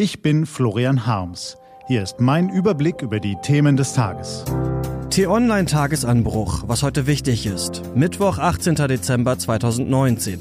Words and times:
Ich 0.00 0.22
bin 0.22 0.46
Florian 0.46 1.06
Harms. 1.06 1.56
Hier 1.88 2.04
ist 2.04 2.20
mein 2.20 2.50
Überblick 2.50 3.02
über 3.02 3.18
die 3.18 3.34
Themen 3.42 3.76
des 3.76 3.94
Tages. 3.94 4.44
T-Online-Tagesanbruch, 5.10 6.62
was 6.68 6.84
heute 6.84 7.08
wichtig 7.08 7.46
ist. 7.46 7.82
Mittwoch, 7.96 8.38
18. 8.38 8.76
Dezember 8.76 9.36
2019. 9.36 10.38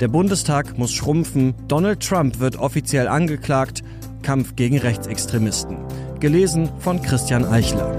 Der 0.00 0.08
Bundestag 0.08 0.78
muss 0.78 0.94
schrumpfen. 0.94 1.54
Donald 1.68 2.00
Trump 2.00 2.40
wird 2.40 2.56
offiziell 2.56 3.06
angeklagt. 3.06 3.84
Kampf 4.22 4.56
gegen 4.56 4.78
Rechtsextremisten. 4.78 5.76
Gelesen 6.18 6.70
von 6.78 7.02
Christian 7.02 7.44
Eichler. 7.44 7.94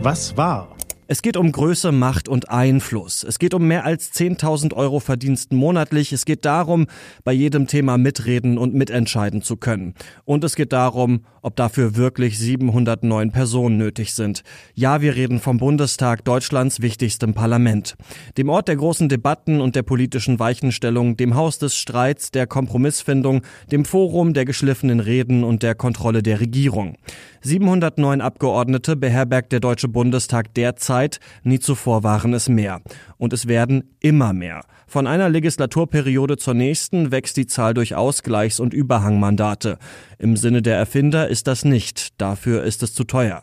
Was 0.00 0.38
war? 0.38 0.74
Es 1.12 1.22
geht 1.22 1.36
um 1.36 1.50
Größe, 1.50 1.90
Macht 1.90 2.28
und 2.28 2.50
Einfluss. 2.50 3.24
Es 3.24 3.40
geht 3.40 3.52
um 3.52 3.66
mehr 3.66 3.84
als 3.84 4.12
10.000 4.12 4.74
Euro 4.74 5.00
Verdienst 5.00 5.52
monatlich. 5.52 6.12
Es 6.12 6.24
geht 6.24 6.44
darum, 6.44 6.86
bei 7.24 7.32
jedem 7.32 7.66
Thema 7.66 7.98
mitreden 7.98 8.56
und 8.56 8.74
mitentscheiden 8.74 9.42
zu 9.42 9.56
können. 9.56 9.94
Und 10.24 10.44
es 10.44 10.54
geht 10.54 10.72
darum, 10.72 11.24
ob 11.42 11.56
dafür 11.56 11.96
wirklich 11.96 12.38
709 12.38 13.32
Personen 13.32 13.76
nötig 13.76 14.14
sind. 14.14 14.42
Ja, 14.74 15.00
wir 15.00 15.16
reden 15.16 15.40
vom 15.40 15.58
Bundestag, 15.58 16.24
Deutschlands 16.24 16.80
wichtigstem 16.80 17.34
Parlament. 17.34 17.96
Dem 18.36 18.48
Ort 18.48 18.68
der 18.68 18.76
großen 18.76 19.08
Debatten 19.08 19.60
und 19.60 19.76
der 19.76 19.82
politischen 19.82 20.38
Weichenstellung, 20.38 21.16
dem 21.16 21.34
Haus 21.34 21.58
des 21.58 21.76
Streits, 21.76 22.30
der 22.30 22.46
Kompromissfindung, 22.46 23.42
dem 23.70 23.84
Forum 23.84 24.34
der 24.34 24.44
geschliffenen 24.44 25.00
Reden 25.00 25.44
und 25.44 25.62
der 25.62 25.74
Kontrolle 25.74 26.22
der 26.22 26.40
Regierung. 26.40 26.96
709 27.42 28.20
Abgeordnete 28.20 28.96
beherbergt 28.96 29.52
der 29.52 29.60
Deutsche 29.60 29.88
Bundestag 29.88 30.52
derzeit, 30.54 31.20
nie 31.42 31.58
zuvor 31.58 32.02
waren 32.02 32.34
es 32.34 32.48
mehr. 32.48 32.80
Und 33.16 33.32
es 33.32 33.48
werden 33.48 33.84
immer 34.00 34.32
mehr. 34.32 34.62
Von 34.86 35.06
einer 35.06 35.28
Legislaturperiode 35.28 36.36
zur 36.36 36.54
nächsten 36.54 37.12
wächst 37.12 37.36
die 37.36 37.46
Zahl 37.46 37.74
durch 37.74 37.94
Ausgleichs- 37.94 38.60
und 38.60 38.74
Überhangmandate. 38.74 39.78
Im 40.18 40.36
Sinne 40.36 40.62
der 40.62 40.76
Erfinder 40.76 41.28
ist 41.30 41.46
das 41.46 41.64
nicht, 41.64 42.20
dafür 42.20 42.64
ist 42.64 42.82
es 42.82 42.92
zu 42.92 43.04
teuer. 43.04 43.42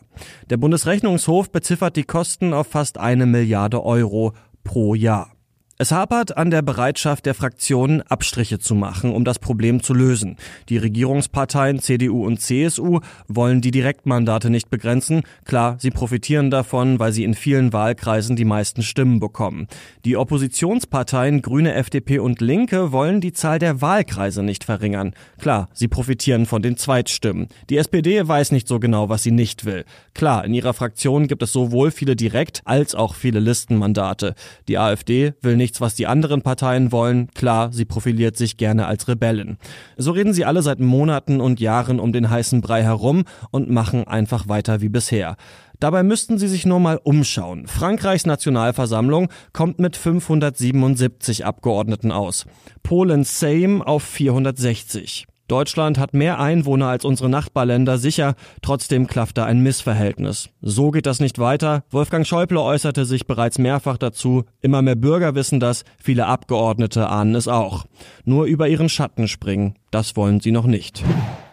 Der 0.50 0.58
Bundesrechnungshof 0.58 1.50
beziffert 1.50 1.96
die 1.96 2.04
Kosten 2.04 2.52
auf 2.52 2.68
fast 2.68 2.98
eine 2.98 3.26
Milliarde 3.26 3.82
Euro 3.82 4.34
pro 4.62 4.94
Jahr. 4.94 5.32
Es 5.80 5.92
hapert 5.92 6.36
an 6.36 6.50
der 6.50 6.62
Bereitschaft 6.62 7.24
der 7.24 7.34
Fraktionen, 7.34 8.02
Abstriche 8.02 8.58
zu 8.58 8.74
machen, 8.74 9.12
um 9.12 9.24
das 9.24 9.38
Problem 9.38 9.80
zu 9.80 9.94
lösen. 9.94 10.34
Die 10.68 10.76
Regierungsparteien 10.76 11.78
CDU 11.78 12.26
und 12.26 12.40
CSU 12.40 12.98
wollen 13.28 13.60
die 13.60 13.70
Direktmandate 13.70 14.50
nicht 14.50 14.70
begrenzen. 14.70 15.22
Klar, 15.44 15.76
sie 15.78 15.92
profitieren 15.92 16.50
davon, 16.50 16.98
weil 16.98 17.12
sie 17.12 17.22
in 17.22 17.34
vielen 17.34 17.72
Wahlkreisen 17.72 18.34
die 18.34 18.44
meisten 18.44 18.82
Stimmen 18.82 19.20
bekommen. 19.20 19.68
Die 20.04 20.16
Oppositionsparteien 20.16 21.42
Grüne, 21.42 21.74
FDP 21.74 22.18
und 22.18 22.40
Linke 22.40 22.90
wollen 22.90 23.20
die 23.20 23.32
Zahl 23.32 23.60
der 23.60 23.80
Wahlkreise 23.80 24.42
nicht 24.42 24.64
verringern. 24.64 25.14
Klar, 25.40 25.68
sie 25.74 25.86
profitieren 25.86 26.46
von 26.46 26.60
den 26.60 26.76
Zweitstimmen. 26.76 27.46
Die 27.70 27.76
SPD 27.76 28.26
weiß 28.26 28.50
nicht 28.50 28.66
so 28.66 28.80
genau, 28.80 29.10
was 29.10 29.22
sie 29.22 29.30
nicht 29.30 29.64
will. 29.64 29.84
Klar, 30.12 30.44
in 30.44 30.54
ihrer 30.54 30.74
Fraktion 30.74 31.28
gibt 31.28 31.44
es 31.44 31.52
sowohl 31.52 31.92
viele 31.92 32.16
Direkt- 32.16 32.62
als 32.64 32.96
auch 32.96 33.14
viele 33.14 33.38
Listenmandate. 33.38 34.34
Die 34.66 34.76
AfD 34.76 35.34
will 35.40 35.56
nicht 35.56 35.67
nichts, 35.68 35.82
was 35.82 35.94
die 35.94 36.06
anderen 36.06 36.40
Parteien 36.40 36.92
wollen. 36.92 37.28
Klar, 37.34 37.72
sie 37.72 37.84
profiliert 37.84 38.38
sich 38.38 38.56
gerne 38.56 38.86
als 38.86 39.06
Rebellen. 39.06 39.58
So 39.98 40.12
reden 40.12 40.32
sie 40.32 40.46
alle 40.46 40.62
seit 40.62 40.80
Monaten 40.80 41.42
und 41.42 41.60
Jahren 41.60 42.00
um 42.00 42.10
den 42.10 42.30
heißen 42.30 42.62
Brei 42.62 42.82
herum 42.82 43.24
und 43.50 43.68
machen 43.68 44.06
einfach 44.06 44.48
weiter 44.48 44.80
wie 44.80 44.88
bisher. 44.88 45.36
Dabei 45.78 46.02
müssten 46.02 46.38
sie 46.38 46.48
sich 46.48 46.64
nur 46.64 46.80
mal 46.80 46.98
umschauen. 47.04 47.66
Frankreichs 47.66 48.24
Nationalversammlung 48.24 49.28
kommt 49.52 49.78
mit 49.78 49.94
577 49.94 51.44
Abgeordneten 51.44 52.12
aus. 52.12 52.46
Polens 52.82 53.38
Sejm 53.38 53.82
auf 53.82 54.02
460. 54.02 55.26
Deutschland 55.48 55.98
hat 55.98 56.12
mehr 56.12 56.38
Einwohner 56.38 56.88
als 56.88 57.06
unsere 57.06 57.30
Nachbarländer, 57.30 57.96
sicher, 57.96 58.34
trotzdem 58.60 59.06
klafft 59.06 59.38
da 59.38 59.46
ein 59.46 59.62
Missverhältnis. 59.62 60.50
So 60.60 60.90
geht 60.90 61.06
das 61.06 61.20
nicht 61.20 61.38
weiter. 61.38 61.84
Wolfgang 61.90 62.26
Schäuble 62.26 62.60
äußerte 62.60 63.06
sich 63.06 63.26
bereits 63.26 63.58
mehrfach 63.58 63.96
dazu. 63.96 64.44
Immer 64.60 64.82
mehr 64.82 64.94
Bürger 64.94 65.34
wissen 65.34 65.58
das, 65.58 65.84
viele 65.98 66.26
Abgeordnete 66.26 67.08
ahnen 67.08 67.34
es 67.34 67.48
auch. 67.48 67.86
Nur 68.24 68.44
über 68.44 68.68
ihren 68.68 68.90
Schatten 68.90 69.26
springen, 69.26 69.74
das 69.90 70.16
wollen 70.16 70.40
sie 70.40 70.52
noch 70.52 70.66
nicht. 70.66 71.02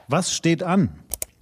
Was 0.09 0.35
steht 0.35 0.61
an? 0.61 0.89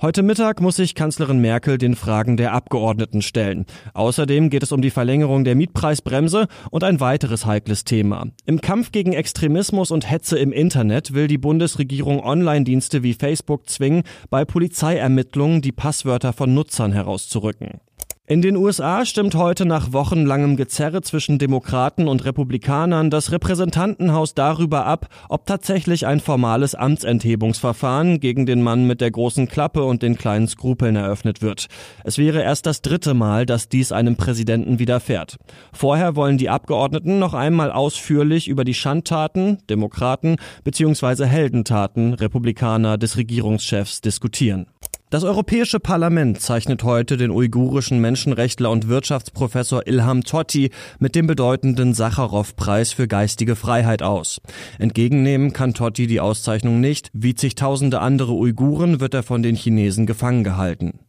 Heute 0.04 0.22
Mittag 0.22 0.60
muss 0.60 0.76
sich 0.76 0.96
Kanzlerin 0.96 1.40
Merkel 1.40 1.78
den 1.78 1.96
Fragen 1.96 2.36
der 2.36 2.52
Abgeordneten 2.52 3.22
stellen. 3.22 3.66
Außerdem 3.94 4.50
geht 4.50 4.62
es 4.62 4.74
um 4.74 4.82
die 4.82 4.90
Verlängerung 4.90 5.46
der 5.46 5.56
Mietpreisbremse 5.56 6.50
und 6.72 6.84
ein 6.84 7.00
weiteres 7.00 7.46
heikles 7.46 7.86
Thema. 7.86 8.28
Im 8.46 8.60
Kampf 8.60 8.92
gegen 8.92 9.14
Extremismus 9.14 9.92
und 9.92 10.12
Hetze 10.12 10.38
im 10.38 10.52
Internet 10.52 11.14
will 11.14 11.28
die 11.28 11.38
Bundesregierung 11.38 12.22
Online-Dienste 12.22 13.02
wie 13.02 13.14
Facebook 13.14 13.70
zwingen, 13.70 14.04
bei 14.30 14.44
Polizeiermittlungen 14.44 15.62
die 15.62 15.72
Passwörter 15.72 16.34
von 16.34 16.54
Nutzern 16.54 16.92
herauszurücken. 16.92 17.80
In 18.26 18.42
den 18.42 18.56
USA 18.56 19.06
stimmt 19.06 19.36
heute 19.36 19.66
nach 19.66 19.92
wochenlangem 19.92 20.56
Gezerre 20.56 21.02
zwischen 21.02 21.40
Demokraten 21.40 22.08
und 22.08 22.24
Republikanern 22.24 23.10
das 23.10 23.34
Repräsentantenhaus 23.34 24.34
darüber 24.34 24.86
ab, 24.86 25.10
ob 25.28 25.46
tatsächlich 25.46 26.08
ein 26.08 26.22
formales 26.22 26.74
Amtsenthebungsverfahren 26.74 28.22
gegen 28.22 28.46
den 28.46 28.62
Mann 28.62 28.88
mit 28.88 29.02
der 29.02 29.12
großen 29.12 29.50
Klappe 29.50 29.84
und 29.84 30.04
den 30.04 30.18
kleinen 30.18 30.48
Skrupeln 30.48 30.96
eröffnet 30.96 31.42
wird. 31.42 31.68
Es 32.06 32.18
wäre 32.18 32.42
erst 32.42 32.66
das 32.66 32.82
dritte 32.82 33.14
Mal, 33.14 33.46
dass 33.46 33.68
dies 33.68 33.92
einem 33.92 34.16
Präsidenten 34.16 34.80
widerfährt. 34.80 35.36
Vorher 35.74 36.16
wollen 36.16 36.38
die 36.38 36.48
Abgeordneten 36.48 37.20
noch 37.20 37.34
einmal 37.34 37.74
ausführlich 37.74 38.48
über 38.48 38.64
die 38.64 38.74
Schandtaten, 38.74 39.58
Demokraten 39.70 40.38
bzw. 40.64 41.26
Heldentaten, 41.26 42.14
Republikaner 42.14 42.98
des 42.98 43.18
Regierungschefs 43.18 44.00
diskutieren. 44.00 44.68
Das 45.14 45.24
Europäische 45.24 45.80
Parlament 45.80 46.42
zeichnet 46.42 46.84
heute 46.84 47.18
den 47.18 47.30
uigurischen 47.30 48.00
Menschenrechtler 48.02 48.72
und 48.72 48.88
Wirtschaftsprofessor 48.88 49.86
Ilham 49.86 50.24
Totti 50.24 50.72
mit 50.98 51.14
dem 51.14 51.28
bedeutenden 51.28 51.94
Sacharow-Preis 51.94 52.94
für 52.94 53.08
geistige 53.08 53.56
Freiheit 53.56 54.02
aus. 54.02 54.42
Entgegennehmen 54.80 55.54
kann 55.54 55.76
Totti 55.76 56.08
die 56.08 56.20
Auszeichnung 56.20 56.80
nicht. 56.80 57.12
Wie 57.14 57.36
zigtausende 57.36 58.00
andere 58.00 58.34
Uiguren 58.34 59.02
wird 59.02 59.14
er 59.14 59.22
von 59.22 59.44
den 59.44 59.56
Chinesen 59.56 60.08
gefangen 60.08 60.44
gehalten. 60.44 61.02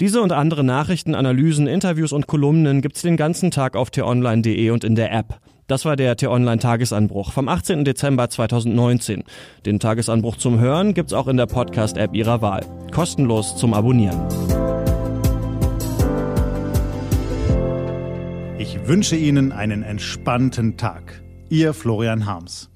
Diese 0.00 0.22
und 0.22 0.32
andere 0.32 0.64
Nachrichten, 0.64 1.14
Analysen, 1.14 1.66
Interviews 1.66 2.12
und 2.12 2.26
Kolumnen 2.26 2.80
gibt's 2.80 3.02
den 3.02 3.18
ganzen 3.18 3.50
Tag 3.50 3.76
auf 3.76 3.90
t-online.de 3.90 4.70
und 4.70 4.84
in 4.84 4.94
der 4.94 5.12
App. 5.12 5.38
Das 5.66 5.86
war 5.86 5.96
der 5.96 6.14
T-Online-Tagesanbruch 6.16 7.32
vom 7.32 7.48
18. 7.48 7.86
Dezember 7.86 8.28
2019. 8.28 9.24
Den 9.64 9.80
Tagesanbruch 9.80 10.36
zum 10.36 10.58
Hören 10.58 10.92
gibt's 10.92 11.14
auch 11.14 11.26
in 11.26 11.38
der 11.38 11.46
Podcast-App 11.46 12.14
Ihrer 12.14 12.42
Wahl. 12.42 12.66
Kostenlos 12.92 13.56
zum 13.56 13.72
Abonnieren. 13.72 14.20
Ich 18.58 18.86
wünsche 18.86 19.16
Ihnen 19.16 19.52
einen 19.52 19.82
entspannten 19.82 20.76
Tag. 20.76 21.22
Ihr 21.48 21.72
Florian 21.72 22.26
Harms. 22.26 22.70